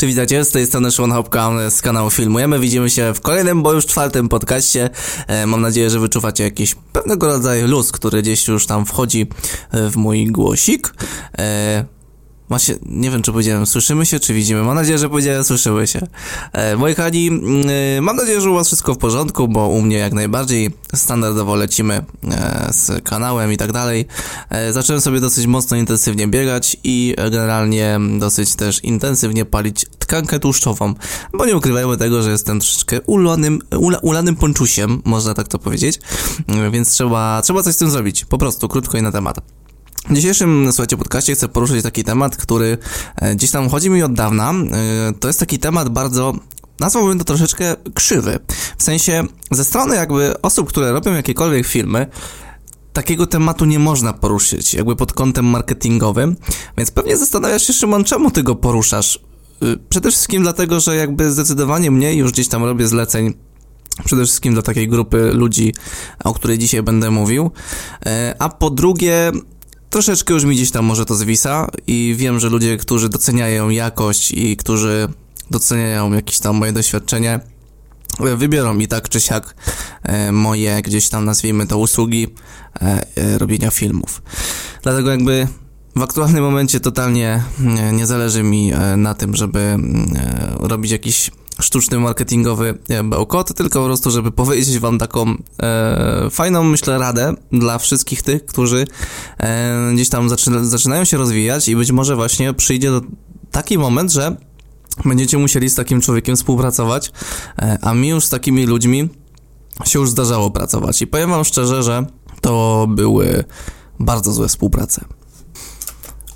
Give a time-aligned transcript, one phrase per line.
[0.00, 0.44] Czy witajcie?
[0.44, 2.58] Z tej strony Szymon Hopka z kanału Filmujemy.
[2.58, 4.90] Widzimy się w kolejnym, bo już czwartym podcaście.
[5.26, 9.26] E, mam nadzieję, że wyczuwacie jakiś pewnego rodzaju luz, który gdzieś już tam wchodzi
[9.70, 10.94] e, w mój głosik.
[12.50, 14.62] E, Właśnie, nie wiem, czy powiedziałem, słyszymy się, czy widzimy.
[14.62, 16.06] Mam nadzieję, że powiedziałem, słyszymy się.
[16.52, 17.30] E, moi kochani,
[17.98, 21.54] e, mam nadzieję, że u was wszystko w porządku, bo u mnie jak najbardziej standardowo
[21.54, 24.06] lecimy e, z kanałem i tak dalej.
[24.50, 30.94] E, zacząłem sobie dosyć mocno intensywnie biegać i generalnie dosyć też intensywnie palić tkankę tłuszczową,
[31.32, 36.00] bo nie ukrywajmy tego, że jestem troszeczkę ulonym, ula, ulanym ponczusiem, można tak to powiedzieć,
[36.48, 39.59] e, więc trzeba, trzeba coś z tym zrobić, po prostu, krótko i na temat.
[40.08, 42.78] W dzisiejszym, słuchajcie, podcaście chcę poruszyć taki temat, który
[43.16, 44.52] e, gdzieś tam chodzi mi od dawna.
[44.52, 46.34] E, to jest taki temat bardzo
[46.80, 48.38] nazwałbym to troszeczkę krzywy.
[48.78, 52.06] W sensie, ze strony jakby osób, które robią jakiekolwiek filmy,
[52.92, 56.36] takiego tematu nie można poruszyć, jakby pod kątem marketingowym,
[56.76, 59.20] więc pewnie zastanawiasz się, Szymon, czemu ty go poruszasz?
[59.62, 63.34] E, przede wszystkim dlatego, że jakby zdecydowanie mniej już gdzieś tam robię zleceń
[64.04, 65.74] Przede wszystkim dla takiej grupy ludzi,
[66.24, 67.50] o której dzisiaj będę mówił.
[68.38, 69.32] A po drugie,
[69.90, 74.32] troszeczkę już mi gdzieś tam może to zwisa i wiem, że ludzie, którzy doceniają jakość
[74.32, 75.08] i którzy
[75.50, 77.40] doceniają jakieś tam moje doświadczenie,
[78.18, 79.54] wybiorą i tak czy siak
[80.02, 82.26] e, moje gdzieś tam nazwijmy to usługi
[82.82, 84.22] e, e, robienia filmów.
[84.82, 85.48] Dlatego jakby
[85.96, 87.42] w aktualnym momencie totalnie
[87.92, 89.76] nie zależy mi na tym, żeby
[90.60, 91.30] robić jakiś
[91.60, 97.78] sztuczny marketingowy bełkot, tylko po prostu, żeby powiedzieć wam taką e, fajną, myślę, radę dla
[97.78, 98.86] wszystkich tych, którzy
[99.38, 103.00] e, gdzieś tam zaczyna, zaczynają się rozwijać i być może właśnie przyjdzie do
[103.50, 104.36] taki moment, że
[105.04, 107.12] będziecie musieli z takim człowiekiem współpracować,
[107.58, 109.08] e, a mi już z takimi ludźmi
[109.84, 112.06] się już zdarzało pracować i powiem wam szczerze, że
[112.40, 113.44] to były
[114.00, 115.04] bardzo złe współprace.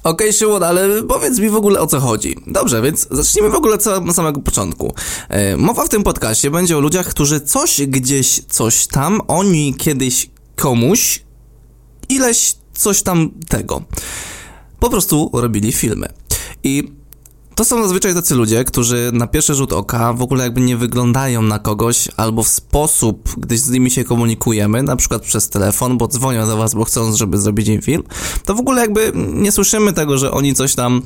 [0.04, 2.36] Okej, okay, Szymon, ale powiedz mi w ogóle o co chodzi.
[2.46, 4.94] Dobrze, więc zacznijmy w ogóle na samego początku.
[5.28, 10.30] E, mowa w tym podcaście będzie o ludziach, którzy coś gdzieś, coś tam, oni kiedyś
[10.56, 11.22] komuś,
[12.08, 13.82] ileś coś tam tego.
[14.80, 16.08] Po prostu robili filmy.
[16.64, 16.92] I
[17.54, 21.42] to są zazwyczaj tacy ludzie, którzy na pierwszy rzut oka w ogóle jakby nie wyglądają
[21.42, 26.08] na kogoś, albo w sposób, gdy z nimi się komunikujemy, na przykład przez telefon, bo
[26.08, 28.02] dzwonią do was, bo chcą, żeby zrobić im film,
[28.44, 31.02] to w ogóle jakby nie słyszymy tego, że oni coś tam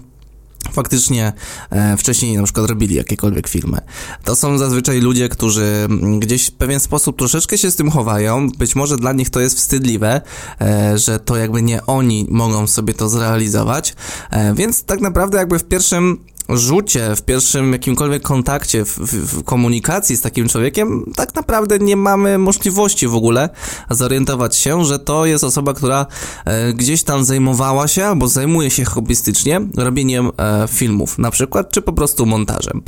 [0.73, 1.33] faktycznie
[1.71, 3.79] e, wcześniej na przykład robili jakiekolwiek filmy.
[4.25, 5.89] To są zazwyczaj ludzie, którzy
[6.19, 8.51] gdzieś w pewien sposób troszeczkę się z tym chowają.
[8.51, 10.21] Być może dla nich to jest wstydliwe,
[10.61, 13.95] e, że to jakby nie oni mogą sobie to zrealizować.
[14.31, 20.17] E, więc tak naprawdę jakby w pierwszym rzucie, w pierwszym jakimkolwiek kontakcie, w, w, komunikacji
[20.17, 23.49] z takim człowiekiem, tak naprawdę nie mamy możliwości w ogóle
[23.91, 26.07] zorientować się, że to jest osoba, która
[26.45, 31.83] e, gdzieś tam zajmowała się albo zajmuje się hobbystycznie robieniem e, filmów, na przykład, czy
[31.83, 32.83] po prostu montażem.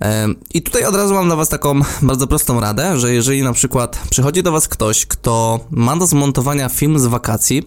[0.00, 3.52] E, I tutaj od razu mam dla Was taką bardzo prostą radę, że jeżeli na
[3.52, 7.62] przykład przychodzi do Was ktoś, kto ma do zmontowania film z wakacji,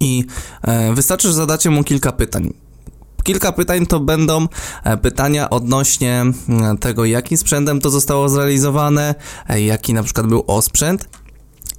[0.00, 0.24] i
[0.94, 2.52] wystarczy, że zadacie mu kilka pytań.
[3.22, 4.48] Kilka pytań to będą
[4.84, 6.24] e, pytania odnośnie
[6.80, 9.14] tego, jakim sprzętem to zostało zrealizowane,
[9.48, 11.21] e, jaki na przykład był osprzęt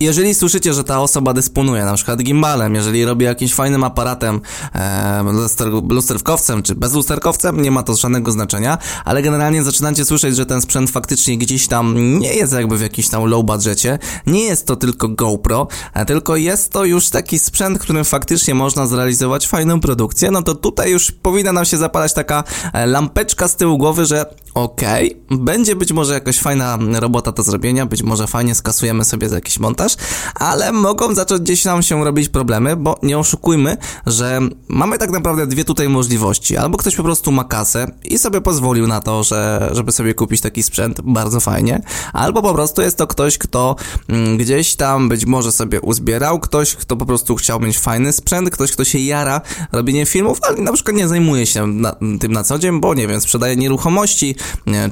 [0.03, 4.41] jeżeli słyszycie, że ta osoba dysponuje na przykład gimbalem, jeżeli robi jakimś fajnym aparatem,
[4.75, 10.45] e, luster, lusterkowcem czy bezlusterkowcem, nie ma to żadnego znaczenia, ale generalnie zaczynacie słyszeć, że
[10.45, 14.67] ten sprzęt faktycznie gdzieś tam nie jest jakby w jakimś tam low budżecie, nie jest
[14.67, 19.79] to tylko GoPro, e, tylko jest to już taki sprzęt, którym faktycznie można zrealizować fajną
[19.79, 22.43] produkcję, no to tutaj już powinna nam się zapalać taka
[22.73, 27.43] e, lampeczka z tyłu głowy, że okej, okay, będzie być może jakaś fajna robota do
[27.43, 29.95] zrobienia, być może fajnie skasujemy sobie za jakiś montaż,
[30.35, 35.47] ale mogą zacząć gdzieś nam się robić problemy, bo nie oszukujmy, że mamy tak naprawdę
[35.47, 36.57] dwie tutaj możliwości.
[36.57, 40.41] Albo ktoś po prostu ma kasę i sobie pozwolił na to, że, żeby sobie kupić
[40.41, 41.81] taki sprzęt, bardzo fajnie,
[42.13, 43.75] albo po prostu jest to ktoś, kto
[44.07, 48.49] mm, gdzieś tam być może sobie uzbierał, ktoś, kto po prostu chciał mieć fajny sprzęt,
[48.49, 52.43] ktoś, kto się jara robieniem filmów, ale na przykład nie zajmuje się na, tym na
[52.43, 54.42] co dzień, bo nie wiem, sprzedaje nieruchomości, nie,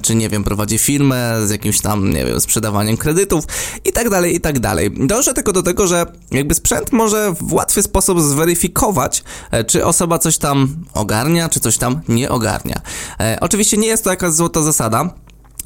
[0.02, 3.46] czy nie wiem, prowadzi firmę z jakimś tam, nie wiem, sprzedawaniem kredytów
[3.86, 4.92] i tak dalej, i tak dalej.
[4.92, 10.20] Dążę tylko do tego, że jakby sprzęt może w łatwy sposób zweryfikować, e, czy osoba
[10.20, 12.82] coś tam ogarnia, czy coś tam nie ogarnia.
[13.20, 15.10] E, oczywiście nie jest to jakaś złota zasada,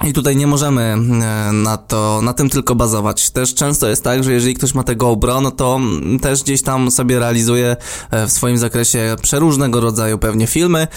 [0.03, 0.97] i tutaj nie możemy e,
[1.51, 3.29] na to, na tym tylko bazować.
[3.29, 5.79] Też często jest tak, że jeżeli ktoś ma te GoPro, no to
[6.21, 7.77] też gdzieś tam sobie realizuje
[8.27, 10.87] w swoim zakresie przeróżnego rodzaju pewnie filmy,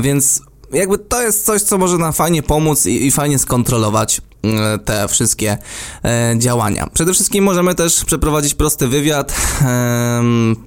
[0.00, 0.42] więc
[0.74, 5.08] jakby to jest coś, co może nam fajnie pomóc i, i fajnie skontrolować e, te
[5.08, 5.58] wszystkie
[6.04, 6.86] e, działania.
[6.92, 9.34] Przede wszystkim możemy też przeprowadzić prosty wywiad,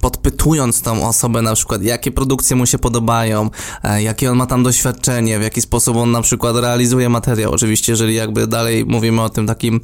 [0.00, 3.50] podpytując tą osobę na przykład, jakie produkcje mu się podobają,
[3.98, 7.52] jakie on ma tam doświadczenie, w jaki sposób on na przykład realizuje materiał.
[7.52, 9.80] Oczywiście, jeżeli jakby dalej mówimy o tym takim,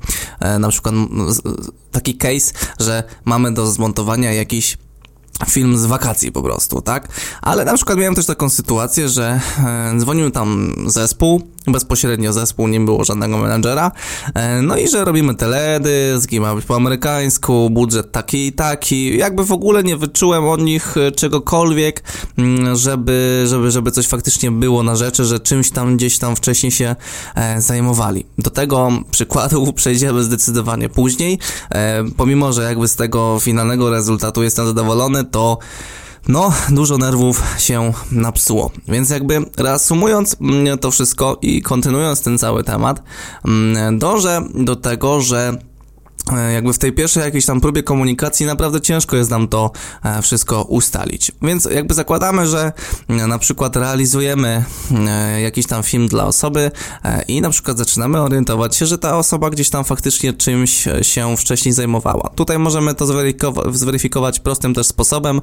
[0.59, 0.95] na przykład
[1.93, 4.77] taki case, że mamy do zmontowania jakiś
[5.49, 7.09] film z wakacji po prostu, tak?
[7.43, 12.81] Ale na przykład miałem też taką sytuację, że e, dzwonił tam zespół, bezpośrednio zespół, nie
[12.81, 13.93] było żadnego menedżera,
[14.35, 19.17] e, no i że robimy teledysk i ma być po amerykańsku, budżet taki i taki,
[19.19, 22.03] jakby w ogóle nie wyczułem od nich e, czegokolwiek,
[22.39, 26.73] mm, żeby, żeby, żeby coś faktycznie było na rzeczy, że czymś tam gdzieś tam wcześniej
[26.73, 26.97] się
[27.59, 28.27] zajmowali.
[28.39, 31.39] Do tego przykładu przejdziemy zdecydowanie później,
[32.17, 35.59] pomimo, że jakby z tego finalnego rezultatu jestem zadowolony, to
[36.29, 38.71] no, dużo nerwów się napsuło.
[38.89, 43.03] Więc jakby reasumując mm, to wszystko i kontynuując ten cały temat,
[43.45, 45.59] mm, dążę do tego, że
[46.55, 49.71] jakby w tej pierwszej jakiejś tam próbie komunikacji naprawdę ciężko jest nam to
[50.05, 51.33] e, wszystko ustalić.
[51.43, 52.73] Więc jakby zakładamy, że
[53.09, 54.65] e, na przykład realizujemy
[55.43, 56.71] jakiś tam film dla osoby
[57.29, 61.73] i na przykład zaczynamy orientować się, że ta osoba gdzieś tam faktycznie czymś się wcześniej
[61.73, 62.31] zajmowała.
[62.35, 63.07] Tutaj możemy to
[63.73, 65.41] zweryfikować prostym też sposobem,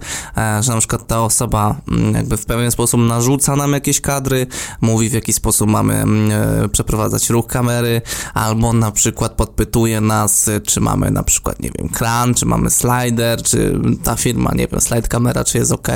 [0.59, 4.47] że na przykład ta osoba mm, jakby w pewien sposób narzuca nam jakieś kadry,
[4.81, 8.01] mówi w jaki sposób mamy mm, przeprowadzać ruch kamery,
[8.33, 13.43] albo na przykład podpytuje nas, czy mamy na przykład, nie wiem, kran, czy mamy slider,
[13.43, 15.87] czy ta firma, nie wiem, slide kamera, czy jest ok,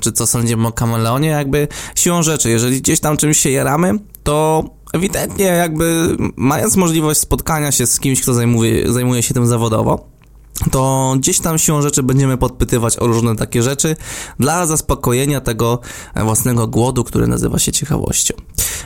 [0.00, 4.64] czy co sądzimy o kameleonie, jakby siłą rzeczy, jeżeli gdzieś tam czymś się jaramy, to
[4.92, 10.08] ewidentnie jakby mając możliwość spotkania się z kimś, kto zajmuje, zajmuje się tym zawodowo,
[10.70, 13.96] to gdzieś tam siłą rzeczy będziemy podpytywać o różne takie rzeczy
[14.38, 15.80] dla zaspokojenia tego
[16.16, 18.34] własnego głodu, który nazywa się ciekawością.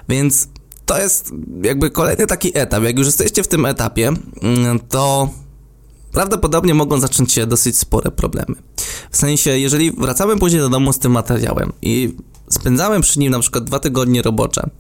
[0.09, 0.49] Więc
[0.89, 1.33] to jest
[1.63, 2.83] jakby kolejny taki etap.
[2.83, 4.13] Jak już jesteście w tym etapie,
[4.43, 5.29] mm, to
[6.13, 8.55] prawdopodobnie mogą zacząć się dosyć spore problemy.
[9.11, 12.15] W sensie, jeżeli wracamy później do domu z tym materiałem i
[12.51, 14.71] spędzamy przy nim na przykład dwa tygodnie robocze,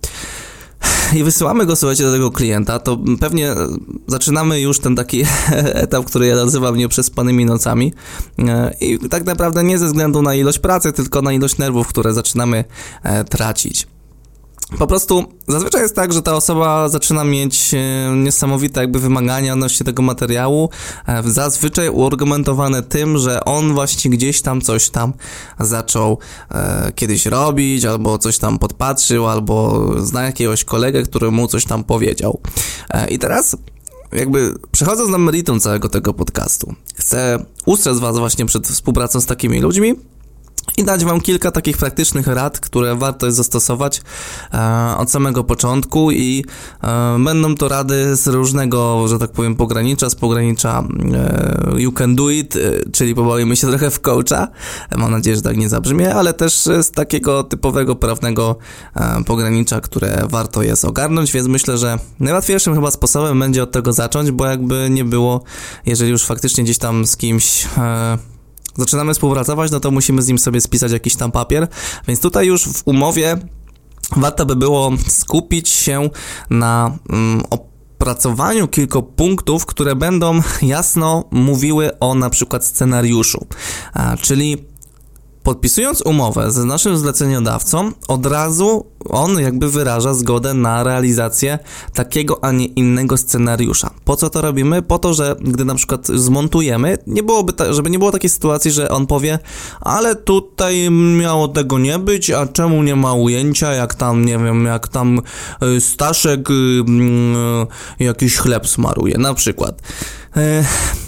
[1.16, 3.54] i wysyłamy go, słuchajcie, do tego klienta, to pewnie
[4.06, 5.25] zaczynamy już ten taki
[5.84, 7.93] etap, który ja nazywam nieprzespanymi nocami
[8.38, 12.14] e, i tak naprawdę nie ze względu na ilość pracy, tylko na ilość nerwów, które
[12.14, 12.64] zaczynamy
[13.02, 13.87] e, tracić.
[14.79, 17.79] Po prostu zazwyczaj jest tak, że ta osoba zaczyna mieć e,
[18.17, 20.70] niesamowite jakby wymagania odnośnie tego materiału,
[21.06, 25.12] e, zazwyczaj uargumentowane tym, że on właśnie gdzieś tam coś tam
[25.61, 26.19] zaczął
[26.50, 31.85] e, kiedyś robić, albo coś tam podpatrzył, albo zna jakiegoś kolegę, który mu coś tam
[31.85, 32.41] powiedział.
[33.09, 33.56] I teraz
[34.12, 39.61] jakby przechodząc na meritum całego tego podcastu, chcę ustrzec was właśnie przed współpracą z takimi
[39.61, 39.94] ludźmi,
[40.78, 44.02] i dać Wam kilka takich praktycznych rad, które warto jest zastosować
[44.54, 46.44] e, od samego początku i
[46.82, 50.84] e, będą to rady z różnego, że tak powiem, pogranicza, z pogranicza
[51.75, 54.48] e, you can do it, e, czyli pobawimy się trochę w coacha,
[54.96, 58.56] mam nadzieję, że tak nie zabrzmie, ale też z takiego typowego prawnego
[58.96, 63.92] e, pogranicza, które warto jest ogarnąć, więc myślę, że najłatwiejszym chyba sposobem będzie od tego
[63.92, 65.42] zacząć, bo jakby nie było,
[65.86, 68.38] jeżeli już faktycznie gdzieś tam z kimś e,
[68.78, 71.69] zaczynamy współpracować, no to musimy z nim sobie spisać jakiś tam papier,
[72.08, 73.38] więc tutaj już w umowie
[74.16, 76.10] warto by było skupić się
[76.50, 83.46] na mm, opracowaniu kilku punktów, które będą jasno mówiły o na przykład scenariuszu,
[83.94, 84.56] a, czyli
[85.49, 91.59] Podpisując umowę z naszym zleceniodawcą, od razu on jakby wyraża zgodę na realizację
[91.95, 93.90] takiego, a nie innego scenariusza.
[94.05, 94.83] Po co to robimy?
[94.83, 98.71] Po to, że gdy na przykład zmontujemy, nie byłoby ta, żeby nie było takiej sytuacji,
[98.71, 99.38] że on powie,
[99.81, 104.64] ale tutaj miało tego nie być, a czemu nie ma ujęcia, jak tam, nie wiem,
[104.64, 105.21] jak tam
[105.76, 106.49] y, Staszek
[107.99, 109.83] yy, jakiś chleb smaruje, na przykład.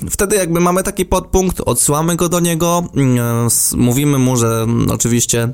[0.07, 4.91] E, wtedy jakby mamy taki podpunkt, odsyłamy go do niego, e, mówimy mu, że mm,
[4.91, 5.53] oczywiście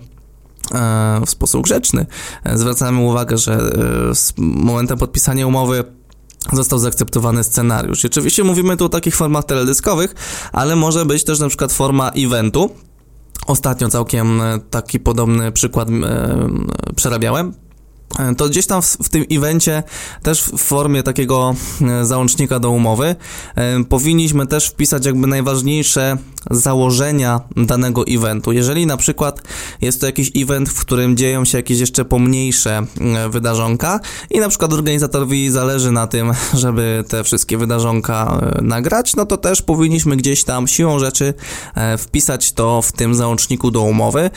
[0.75, 2.07] e, w sposób grzeczny
[2.55, 3.59] zwracamy uwagę, że
[4.15, 5.85] z momentem podpisania umowy
[6.53, 8.05] został zaakceptowany scenariusz.
[8.05, 10.15] I oczywiście mówimy tu o takich formach teledyskowych,
[10.53, 12.71] ale może być też na przykład forma eventu.
[13.47, 15.89] Ostatnio całkiem taki podobny przykład
[16.97, 17.53] przerabiałem
[18.37, 19.83] to gdzieś tam w, w, tym evencie,
[20.23, 23.17] też w formie takiego e, załącznika do umowy,
[23.55, 26.17] e, powinniśmy też wpisać jakby najważniejsze
[26.51, 28.53] założenia danego eventu.
[28.53, 29.43] Jeżeli na przykład
[29.81, 34.49] jest to jakiś event, w którym dzieją się jakieś jeszcze pomniejsze e, wydarzonka i na
[34.49, 40.45] przykład organizatorowi zależy na tym, żeby te wszystkie wydarzonka nagrać, no to też powinniśmy gdzieś
[40.45, 41.35] tam siłą rzeczy
[41.99, 44.31] wpisać to w tym załączniku do umowy,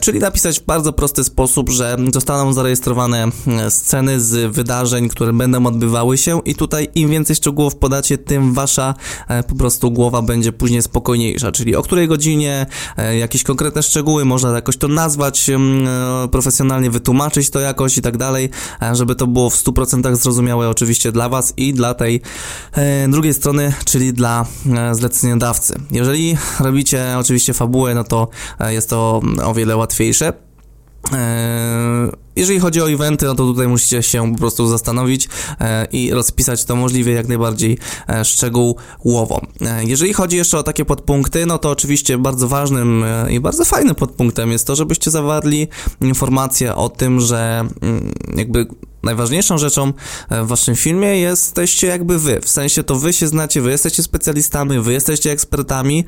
[0.00, 5.66] czyli napisać w bardzo prosty sposób, że zostaną zarejestrowane wyrysowane sceny z wydarzeń, które będą
[5.66, 8.94] odbywały się i tutaj im więcej szczegółów podacie, tym wasza
[9.48, 12.66] po prostu głowa będzie później spokojniejsza, czyli o której godzinie,
[13.18, 15.50] jakieś konkretne szczegóły, można jakoś to nazwać
[16.30, 18.50] profesjonalnie, wytłumaczyć to jakoś i tak dalej,
[18.92, 22.20] żeby to było w 100% zrozumiałe oczywiście dla was i dla tej
[23.08, 24.46] drugiej strony, czyli dla
[24.92, 25.74] zleceniodawcy.
[25.90, 28.28] Jeżeli robicie oczywiście fabułę, no to
[28.68, 30.43] jest to o wiele łatwiejsze.
[31.12, 35.28] E, jeżeli chodzi o eventy, no to tutaj musicie się po prostu zastanowić
[35.60, 39.40] e, i rozpisać to możliwie jak najbardziej e, szczegółowo.
[39.86, 44.50] Jeżeli chodzi jeszcze o takie podpunkty, no to oczywiście bardzo ważnym i bardzo fajnym podpunktem
[44.50, 45.68] jest to, żebyście zawarli
[46.00, 48.66] informację o tym, że mm, jakby
[49.04, 49.92] najważniejszą rzeczą
[50.30, 52.40] w waszym filmie jesteście jakby wy.
[52.40, 56.04] W sensie to wy się znacie, wy jesteście specjalistami, wy jesteście ekspertami,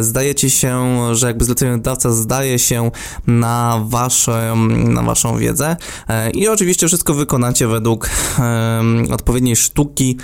[0.00, 2.90] zdajecie się, że jakby zleceniodawca zdaje się
[3.26, 4.54] na wasze
[4.88, 5.76] na waszą wiedzę
[6.08, 8.10] e, i oczywiście wszystko wykonacie według
[9.12, 10.18] odpowiedniej sztuki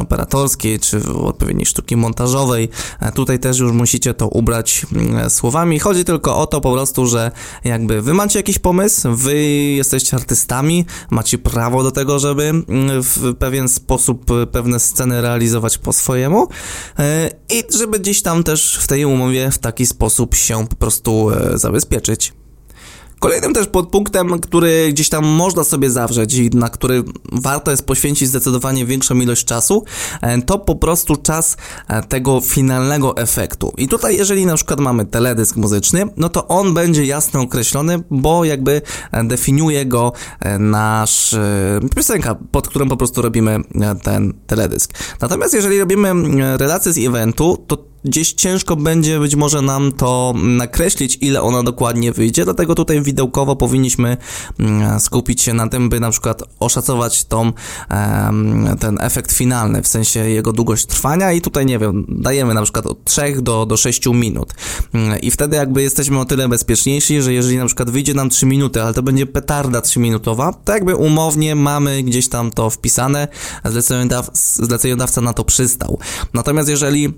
[0.00, 2.68] operatorskiej czy odpowiedniej sztuki montażowej.
[3.00, 5.78] E, tutaj też już musicie to ubrać mm, słowami.
[5.78, 7.30] Chodzi tylko o to po prostu, że
[7.64, 9.42] jakby wy macie jakiś pomysł, wy
[9.76, 12.64] jesteście artystami, macie prawo do tego, żeby mm,
[13.02, 16.48] w pewien sposób pewne sceny realizować po swojemu
[16.98, 21.30] e, i żeby gdzieś tam też w tej umowie w taki sposób się po prostu
[21.54, 22.32] zabezpieczyć.
[23.22, 27.02] Kolejnym też podpunktem, który gdzieś tam można sobie zawrzeć i na który
[27.32, 29.84] warto jest poświęcić zdecydowanie większą ilość czasu,
[30.20, 31.56] e, to po prostu czas
[31.88, 33.72] e, tego finalnego efektu.
[33.78, 38.44] I tutaj, jeżeli na przykład mamy teledysk muzyczny, no to on będzie jasno określony, bo
[38.44, 40.12] jakby e, definiuje go
[40.58, 41.36] nasz
[41.96, 43.60] piosenka, pod którą po prostu robimy
[44.02, 44.92] ten teledysk.
[45.20, 46.12] Natomiast jeżeli robimy
[46.56, 52.12] relację z eventu, to gdzieś ciężko będzie być może nam to nakreślić, ile ona dokładnie
[52.12, 54.16] wyjdzie, dlatego tutaj widełkowo powinniśmy
[54.60, 57.52] mm, skupić się na tym, by na przykład oszacować tą,
[58.80, 62.86] ten efekt finalny, w sensie jego długość trwania i tutaj, nie wiem, dajemy na przykład
[62.86, 64.54] od 3 do, do 6 minut
[64.94, 68.46] mm, i wtedy jakby jesteśmy o tyle bezpieczniejsi, że jeżeli na przykład wyjdzie nam 3
[68.46, 73.28] minuty, ale to będzie petarda 3-minutowa, to jakby umownie mamy gdzieś tam to wpisane,
[74.34, 75.98] zleceniodawca na to przystał.
[76.34, 77.14] Natomiast jeżeli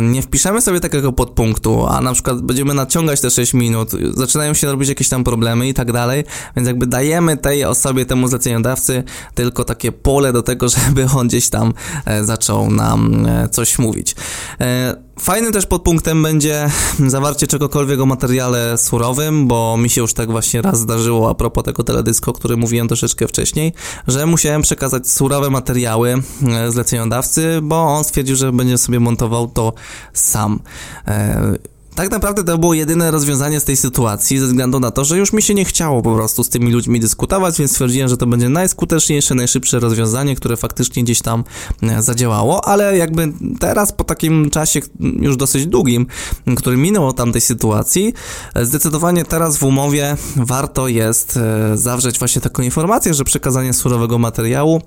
[0.00, 4.66] nie wpiszemy sobie takiego podpunktu, a na przykład będziemy naciągać te 6 minut, zaczynają się
[4.66, 6.24] robić jakieś tam problemy i tak dalej,
[6.56, 11.48] więc jakby dajemy tej osobie, temu zleceniodawcy tylko takie pole do tego, żeby on gdzieś
[11.48, 11.74] tam
[12.06, 14.16] e, zaczął nam e, coś mówić.
[15.20, 16.70] Fajnym też podpunktem będzie
[17.06, 21.64] zawarcie czegokolwiek o materiale surowym, bo mi się już tak właśnie raz zdarzyło a propos
[21.64, 23.72] tego teledysku, o którym mówiłem troszeczkę wcześniej,
[24.06, 26.14] że musiałem przekazać surowe materiały
[26.68, 29.72] zleceniodawcy, bo on stwierdził, że będzie sobie montował to
[30.12, 30.60] sam.
[31.94, 35.32] Tak naprawdę to było jedyne rozwiązanie z tej sytuacji, ze względu na to, że już
[35.32, 38.48] mi się nie chciało po prostu z tymi ludźmi dyskutować, więc stwierdziłem, że to będzie
[38.48, 41.44] najskuteczniejsze, najszybsze rozwiązanie, które faktycznie gdzieś tam
[41.82, 46.06] e, zadziałało, ale jakby teraz po takim czasie już dosyć długim,
[46.56, 48.14] który minął od tamtej sytuacji,
[48.54, 54.18] e, zdecydowanie teraz w umowie warto jest e, zawrzeć właśnie taką informację, że przekazanie surowego
[54.18, 54.82] materiału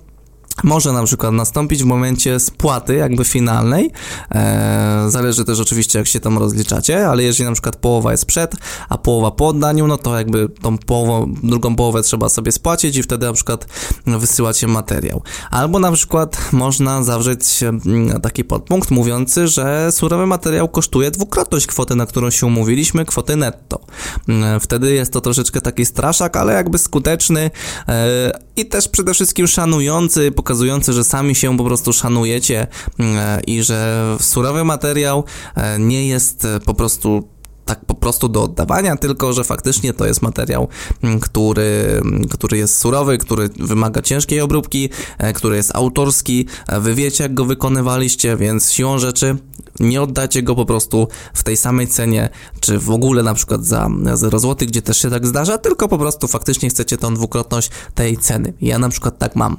[0.64, 3.92] może na przykład nastąpić w momencie spłaty jakby finalnej.
[4.32, 8.56] E, zależy też oczywiście jak się tam rozliczacie, ale jeżeli na przykład połowa jest przed,
[8.90, 13.04] a połowa po oddaniu, no to jakby tą połową, drugą połowę trzeba sobie spłacić i
[13.04, 13.68] wtedy na przykład
[14.06, 15.22] wysyłacie materiał.
[15.52, 21.96] Albo na przykład można zawrzeć mm, taki podpunkt mówiący, że surowy materiał kosztuje dwukrotność kwoty,
[21.96, 23.80] na którą się umówiliśmy, kwoty netto.
[24.28, 27.52] Mm, wtedy jest to troszeczkę taki straszak, ale jakby skuteczny
[27.88, 32.68] e, i też przede wszystkim szanujący, pokazujący, że sami się po prostu szanujecie
[33.00, 35.24] mm, i że surowy materiał
[35.56, 37.37] e, nie jest e, po prostu
[37.68, 40.68] tak po prostu do oddawania, tylko że faktycznie to jest materiał,
[41.04, 46.46] mm, który, mm, który jest surowy, który wymaga ciężkiej obróbki, e, który jest autorski,
[46.80, 49.38] wy wiecie jak go wykonywaliście, więc siłą rzeczy
[49.80, 53.90] nie oddacie go po prostu w tej samej cenie, czy w ogóle na przykład za
[54.14, 58.18] 0 zł, gdzie też się tak zdarza, tylko po prostu faktycznie chcecie tą dwukrotność tej
[58.18, 58.54] ceny.
[58.62, 59.58] Ja na przykład tak mam.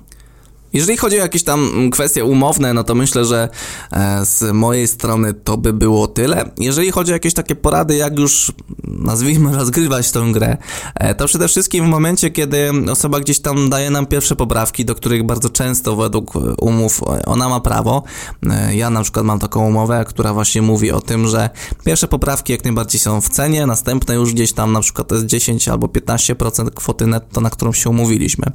[0.72, 3.48] Jeżeli chodzi o jakieś tam kwestie umowne, no to myślę, że
[3.92, 6.50] e, z mojej strony to by było tyle.
[6.58, 8.52] Jeżeli chodzi o jakieś takie porady, jak już
[8.84, 10.56] nazwijmy rozgrywać tę grę,
[10.94, 14.94] e, to przede wszystkim w momencie, kiedy osoba gdzieś tam daje nam pierwsze poprawki, do
[14.94, 18.02] których bardzo często według umów ona ma prawo.
[18.50, 21.50] E, ja na przykład mam taką umowę, która właśnie mówi o tym, że
[21.84, 25.26] pierwsze poprawki jak najbardziej są w cenie, następne już gdzieś tam na przykład to jest
[25.26, 28.46] 10 albo 15% kwoty netto, na którą się umówiliśmy.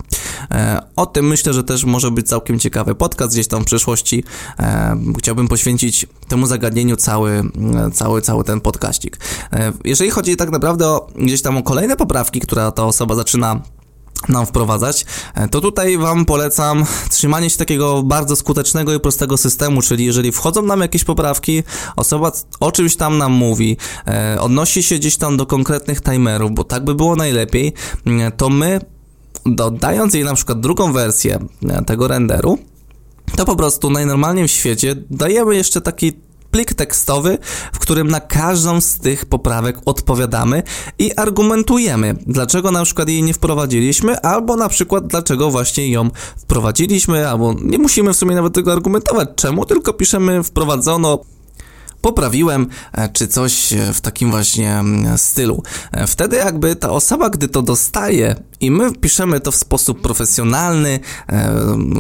[0.96, 4.24] O tym myślę, że też może może być całkiem ciekawy podcast gdzieś tam w przyszłości.
[4.60, 9.18] E, chciałbym poświęcić temu zagadnieniu cały, e, cały, cały ten podcaścik.
[9.54, 13.62] E, jeżeli chodzi tak naprawdę o, gdzieś tam o kolejne poprawki, która ta osoba zaczyna
[14.30, 15.06] nam wprowadzać,
[15.36, 20.32] e, to tutaj Wam polecam trzymanie się takiego bardzo skutecznego i prostego systemu, czyli jeżeli
[20.32, 21.64] wchodzą nam jakieś poprawki,
[21.96, 26.64] osoba o czymś tam nam mówi, e, odnosi się gdzieś tam do konkretnych timerów, bo
[26.64, 27.74] tak by było najlepiej,
[28.38, 28.93] to my
[29.46, 32.58] dodając jej na przykład drugą wersję e, tego renderu,
[33.36, 36.14] to po prostu najnormalniej w świecie dajemy jeszcze taki
[36.54, 37.38] plik tekstowy,
[37.74, 40.64] w którym na każdą z tych poprawek odpowiadamy
[41.00, 47.30] i argumentujemy, dlaczego na przykład jej nie wprowadziliśmy, albo na przykład dlaczego właśnie ją wprowadziliśmy,
[47.30, 51.20] albo nie musimy w sumie nawet tego argumentować, czemu, tylko piszemy wprowadzono
[52.04, 55.64] poprawiłem, e, czy coś e, w takim właśnie mm, stylu.
[55.92, 61.00] E, wtedy jakby ta osoba, gdy to dostaje i my piszemy to w sposób profesjonalny,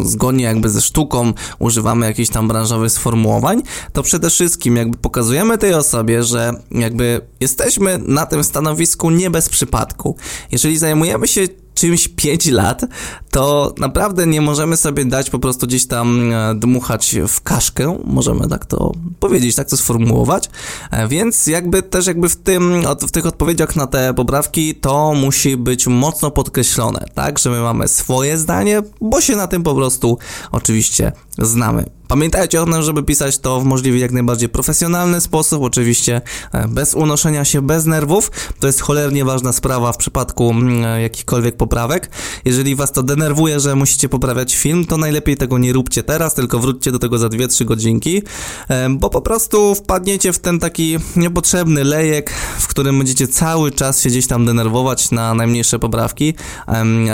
[0.03, 3.61] zgodnie jakby ze sztuką, używamy jakichś tam branżowych sformułowań,
[3.93, 9.49] to przede wszystkim jakby pokazujemy tej osobie, że jakby jesteśmy na tym stanowisku nie bez
[9.49, 10.15] przypadku.
[10.51, 12.85] Jeżeli zajmujemy się czymś 5 lat,
[13.31, 18.47] to naprawdę nie możemy sobie dać po prostu gdzieś tam e, dmuchać w kaszkę, możemy
[18.47, 20.49] tak to powiedzieć, tak to sformułować,
[20.91, 25.57] e, więc jakby też jakby w tym, w tych odpowiedziach na te poprawki to musi
[25.57, 30.17] być mocno podkreślone, tak, że my mamy swoje zdanie, bo się na tym po prostu
[30.51, 31.85] oczywiście znamy.
[32.13, 36.93] Pamiętajcie o tym, żeby pisać to w możliwie jak najbardziej profesjonalny sposób, oczywiście e, bez
[36.93, 38.31] unoszenia się, bez nerwów.
[38.59, 42.09] To jest cholernie ważna sprawa w przypadku mm, e, jakichkolwiek poprawek.
[42.45, 46.59] Jeżeli was to denerwuje, że musicie poprawiać film, to najlepiej tego nie róbcie teraz, tylko
[46.59, 48.21] wróćcie do tego za 2-3 godzinki,
[48.69, 54.01] e, bo po prostu wpadniecie w ten taki niepotrzebny lejek, w którym będziecie cały czas
[54.01, 56.33] się gdzieś tam denerwować na najmniejsze poprawki,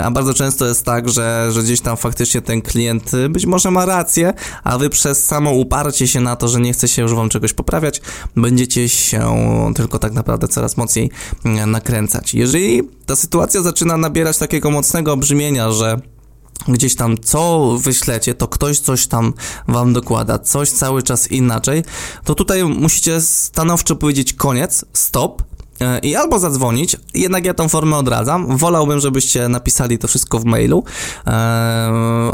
[0.02, 3.86] a bardzo często jest tak, że, że gdzieś tam faktycznie ten klient być może ma
[3.86, 7.28] rację, a wy przez samo uparcie się na to, że nie chce się już wam
[7.28, 8.00] czegoś poprawiać,
[8.36, 9.36] będziecie się
[9.76, 11.10] tylko tak naprawdę coraz mocniej
[11.44, 12.34] mm, nakręcać.
[12.34, 16.00] Jeżeli ta sytuacja zaczyna nabierać takiego mocnego brzmienia, że
[16.68, 19.32] gdzieś tam co wyślecie, to ktoś coś tam
[19.68, 21.84] wam dokłada, coś cały czas inaczej,
[22.24, 25.49] to tutaj musicie stanowczo powiedzieć koniec, stop, E,
[26.02, 30.84] i albo zadzwonić, jednak ja tą formę odradzam, wolałbym, żebyście napisali to wszystko w mailu,
[31.26, 31.30] e,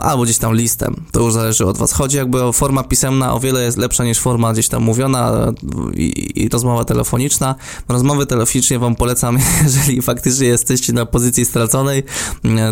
[0.00, 1.92] albo gdzieś tam listem, to już zależy od was.
[1.92, 5.52] Chodzi jakby o forma pisemna, o wiele jest lepsza niż forma gdzieś tam mówiona e,
[5.94, 7.54] i, i rozmowa telefoniczna.
[7.88, 12.02] Rozmowy telefonicznie wam polecam, jeżeli faktycznie jesteście na pozycji straconej,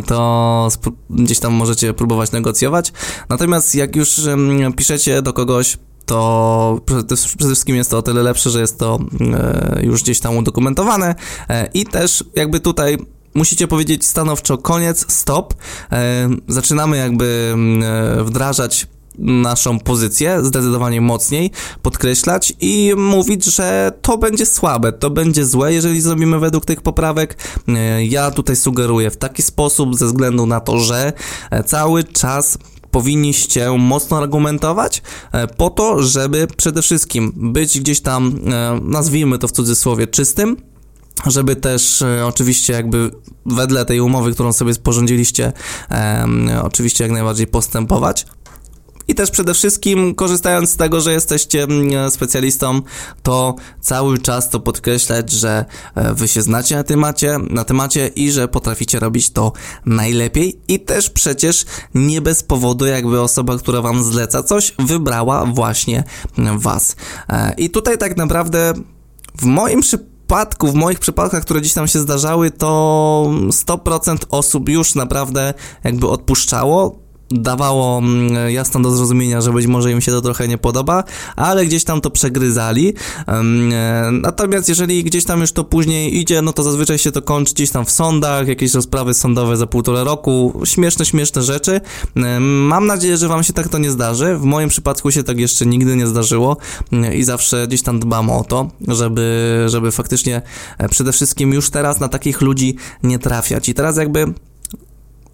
[0.07, 0.69] to
[1.11, 2.93] gdzieś tam możecie próbować negocjować.
[3.29, 4.21] Natomiast jak już
[4.77, 9.81] piszecie do kogoś, to przede wszystkim jest to o tyle lepsze, że jest to e,
[9.83, 11.15] już gdzieś tam udokumentowane
[11.49, 12.99] e, i też jakby tutaj
[13.35, 15.55] musicie powiedzieć stanowczo koniec, stop.
[15.93, 17.55] E, zaczynamy jakby
[18.25, 18.87] wdrażać
[19.19, 21.51] naszą pozycję zdecydowanie mocniej,
[21.83, 27.37] podkreślać i mówić, że to będzie słabe, to będzie złe, jeżeli zrobimy według tych poprawek.
[28.09, 31.13] Ja tutaj sugeruję w taki sposób, ze względu na to, że
[31.67, 32.59] cały czas
[32.95, 35.03] powinniście mocno argumentować
[35.33, 40.57] e, po to, żeby przede wszystkim być gdzieś tam, e, nazwijmy to w cudzysłowie, czystym,
[41.27, 43.11] żeby też e, oczywiście jakby
[43.47, 45.53] wedle tej umowy, którą sobie sporządziliście,
[46.63, 48.27] oczywiście jak najbardziej postępować.
[49.09, 52.83] I też przede wszystkim korzystając z tego, że jesteście mm, specjalistą,
[53.23, 55.65] to cały czas to podkreślać, że
[55.95, 59.53] e, wy się znacie na temacie, na temacie i że potraficie robić to
[59.87, 61.65] najlepiej i też przecież
[61.95, 66.05] nie bez powodu jakby osoba, która wam zleca coś, wybrała właśnie
[66.57, 66.97] was.
[67.29, 68.73] E, I tutaj tak naprawdę
[69.39, 74.95] w moim przypadku, w moich przypadkach, które dziś tam się zdarzały, to 100% osób już
[74.95, 80.49] naprawdę jakby odpuszczało dawało mm, jasno do zrozumienia, że być może im się to trochę
[80.49, 81.05] nie podoba,
[81.37, 82.95] ale gdzieś tam to przegryzali.
[83.29, 83.43] E,
[84.13, 87.71] natomiast jeżeli gdzieś tam już to później idzie, no to zazwyczaj się to kończy gdzieś
[87.71, 91.81] tam w sądach, jakieś rozprawy sądowe za półtora roku, śmieszne, śmieszne rzeczy.
[92.41, 94.37] Mam nadzieję, że wam się tak to nie zdarzy.
[94.37, 96.57] W moim przypadku się tak jeszcze nigdy nie zdarzyło
[97.15, 100.43] i zawsze gdzieś tam dbam o to, żeby, żeby faktycznie
[100.79, 103.69] e, przede wszystkim już teraz na takich ludzi nie trafiać.
[103.69, 104.35] I teraz jakby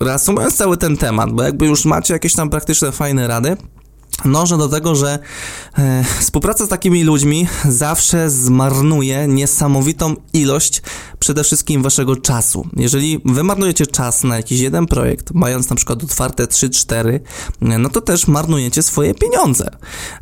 [0.01, 3.57] reasumując cały ten temat, bo jakby już macie jakieś tam praktyczne, fajne rady,
[4.25, 5.19] Dążę do tego, że
[5.79, 10.83] e, współpraca z takimi ludźmi zawsze zmarnuje niesamowitą ilość
[11.19, 12.69] przede wszystkim waszego czasu.
[12.77, 17.21] Jeżeli wy marnujecie czas na jakiś jeden projekt, mając na przykład otwarte 3-4,
[17.61, 19.71] no to też marnujecie swoje pieniądze.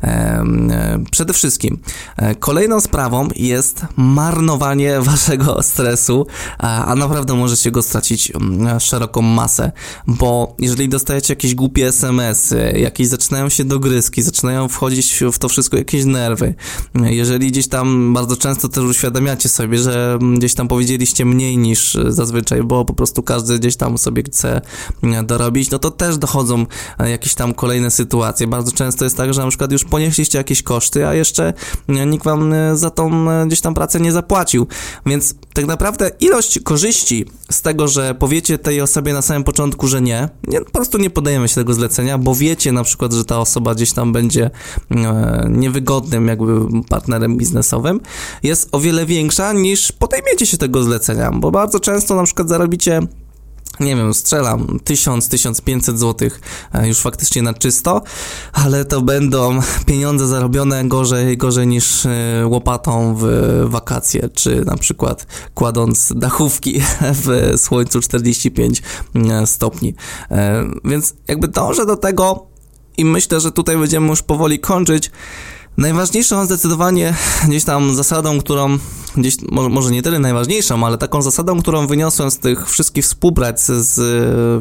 [0.03, 1.79] E, e, przede wszystkim.
[2.17, 9.21] E, kolejną sprawą jest marnowanie waszego stresu, a, a naprawdę możecie go stracić mm, szeroką
[9.21, 9.71] masę,
[10.07, 15.49] bo jeżeli dostajecie jakieś głupie SMS-y, jakieś zaczynają się do ogryski, zaczynają wchodzić w to
[15.49, 16.53] wszystko jakieś nerwy.
[16.95, 22.63] Jeżeli gdzieś tam bardzo często też uświadamiacie sobie, że gdzieś tam powiedzieliście mniej niż zazwyczaj,
[22.63, 24.61] bo po prostu każdy gdzieś tam sobie chce
[25.23, 26.65] dorobić, no to też dochodzą
[26.99, 28.47] jakieś tam kolejne sytuacje.
[28.47, 31.53] Bardzo często jest tak, że na przykład już ponieśliście jakieś koszty, a jeszcze
[31.87, 34.67] nikt wam za tą gdzieś tam pracę nie zapłacił.
[35.05, 40.01] Więc tak naprawdę ilość korzyści z tego, że powiecie tej osobie na samym początku, że
[40.01, 43.39] nie, nie po prostu nie podejmemy się tego zlecenia, bo wiecie na przykład, że ta
[43.39, 44.49] osoba gdzieś tam będzie
[44.91, 47.99] e, niewygodnym jakby partnerem biznesowym,
[48.43, 53.01] jest o wiele większa niż podejmiecie się tego zlecenia, bo bardzo często na przykład zarobicie
[53.79, 56.29] nie wiem, strzelam 1000-1500 zł
[56.73, 58.01] e, już faktycznie na czysto,
[58.53, 62.09] ale to będą pieniądze zarobione gorzej, gorzej niż e,
[62.47, 63.25] łopatą w
[63.65, 66.81] wakacje, czy na przykład kładąc dachówki
[67.23, 68.81] w słońcu 45
[69.15, 69.95] e, stopni.
[70.85, 72.48] Więc jakby dążę do tego
[72.99, 75.11] i myślę, że tutaj będziemy już powoli kończyć.
[75.77, 77.13] Najważniejszą zdecydowanie
[77.47, 78.77] gdzieś tam zasadą, którą
[79.17, 83.65] gdzieś, może, może nie tyle najważniejszą, ale taką zasadą, którą wyniosłem z tych wszystkich współprac
[83.65, 83.97] z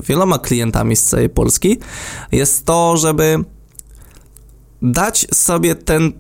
[0.07, 1.79] wieloma klientami z całej Polski,
[2.33, 3.45] jest to, żeby
[4.83, 6.13] dać sobie ten,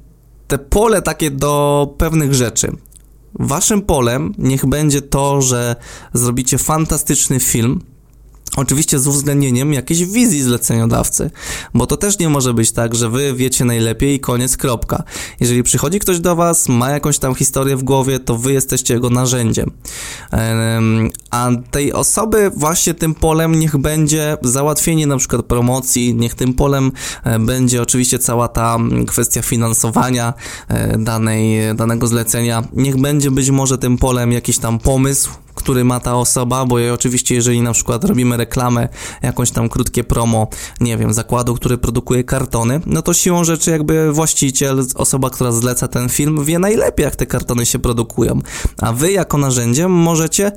[0.48, 2.72] te pole takie do pewnych rzeczy.
[3.35, 5.76] Waszym polem niech będzie to, że
[6.12, 7.81] zrobicie fantastyczny film,
[8.59, 11.31] Oczywiście z uwzględnieniem jakiejś wizji zleceniodawcy,
[11.75, 15.03] bo to też nie może być tak, że wy wiecie najlepiej i koniec, kropka.
[15.40, 19.11] Jeżeli przychodzi ktoś do was, ma jakąś tam historię w głowie, to wy jesteście jego
[19.11, 19.71] narzędziem.
[21.31, 26.92] A tej osoby właśnie tym polem niech będzie załatwienie na przykład promocji, niech tym polem
[27.25, 30.35] e, będzie oczywiście cała ta kwestia finansowania
[30.68, 36.01] e, danej, danego zlecenia, niech będzie być może tym polem jakiś tam pomysł, który ma
[36.01, 38.88] ta osoba, bo oczywiście jeżeli na przykład robimy reklamę,
[39.23, 40.49] jakąś tam krótkie promo,
[40.81, 45.88] nie wiem, zakładu, który produkuje kartony, no to siłą rzeczy jakby właściciel, osoba, która zleca
[45.88, 48.38] ten film, wie najlepiej, jak te kartony się produkują,
[48.79, 50.53] a wy jako narzędzie możecie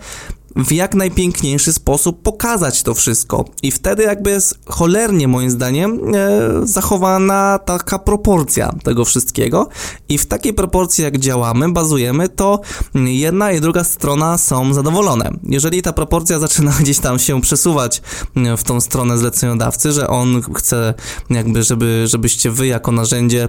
[0.56, 3.46] w jak najpiękniejszy sposób pokazać to wszystko.
[3.64, 9.70] I wtedy jakby jest cholernie moim zdaniem e, zachowana taka proporcja tego wszystkiego
[10.10, 12.60] i w takiej proporcji jak działamy, bazujemy, to
[12.96, 15.32] jedna i druga strona są zadowolone.
[15.44, 18.02] Jeżeli ta proporcja zaczyna gdzieś tam się przesuwać
[18.36, 20.94] e, w tą stronę zleceniodawcy, że on chce
[21.30, 23.48] jakby, żeby, żebyście wy jako narzędzie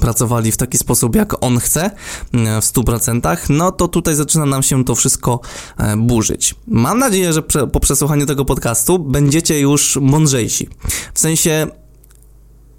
[0.00, 1.90] pracowali w taki sposób, jak on chce, e,
[2.60, 5.40] w 100%, no to tutaj zaczyna nam się to wszystko
[5.78, 6.54] e, burzyć.
[6.66, 10.68] Mam nadzieję, że po przesłuchaniu tego podcastu będziecie już mądrzejsi.
[11.14, 11.66] W sensie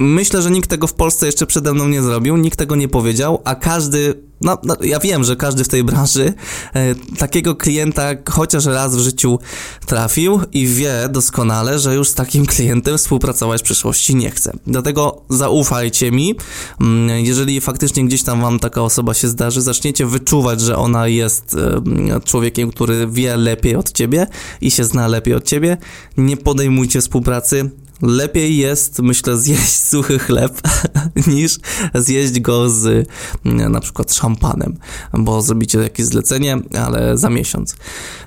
[0.01, 3.41] Myślę, że nikt tego w Polsce jeszcze przede mną nie zrobił, nikt tego nie powiedział,
[3.45, 6.33] a każdy, no, no ja wiem, że każdy w tej branży
[6.73, 9.39] e, takiego klienta chociaż raz w życiu
[9.85, 14.53] trafił i wie doskonale, że już z takim klientem współpracować w przyszłości nie chce.
[14.67, 16.35] Dlatego zaufajcie mi,
[16.81, 21.55] mm, jeżeli faktycznie gdzieś tam wam taka osoba się zdarzy, zaczniecie wyczuwać, że ona jest
[21.55, 24.27] e, człowiekiem, który wie lepiej od ciebie
[24.61, 25.77] i się zna lepiej od ciebie,
[26.17, 27.69] nie podejmujcie współpracy,
[28.01, 30.61] lepiej jest, myślę, zjeść suchy chleb,
[31.27, 31.57] niż
[31.95, 33.07] zjeść go z
[33.45, 34.77] na przykład szampanem,
[35.13, 37.75] bo zrobicie jakieś zlecenie, ale za miesiąc.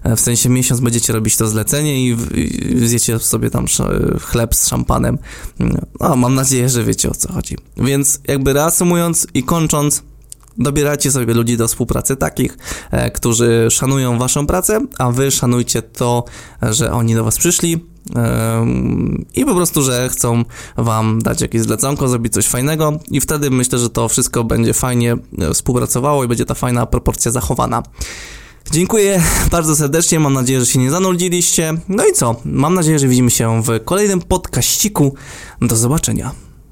[0.04, 2.16] W sensie miesiąc będziecie robić to zlecenie i
[2.86, 3.66] zjecie sobie tam
[4.20, 5.18] chleb z szampanem.
[6.00, 7.56] No, mam nadzieję, że wiecie o co chodzi.
[7.76, 10.02] Więc jakby reasumując i kończąc,
[10.58, 12.58] Dobieracie sobie ludzi do współpracy takich,
[12.90, 16.24] e, którzy szanują waszą pracę, a wy szanujcie to,
[16.62, 17.92] że oni do was przyszli,
[19.34, 20.44] i po prostu, że chcą
[20.76, 25.16] wam dać jakieś zleconko, zrobić coś fajnego i wtedy myślę, że to wszystko będzie fajnie
[25.38, 27.82] e, współpracowało i będzie ta fajna proporcja zachowana.
[28.72, 31.74] Dziękuję bardzo serdecznie, mam nadzieję, że się nie zanudziliście.
[31.88, 32.36] No i co?
[32.44, 35.14] Mam nadzieję, że widzimy się w kolejnym podkaściku.
[35.60, 36.32] Do zobaczenia.